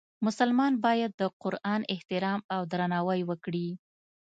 [0.25, 3.67] مسلمان باید د قرآن احترام او درناوی وکړي.